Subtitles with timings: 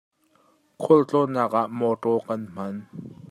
[0.81, 2.75] Khualtlawnnak ah mawtaw kan hman.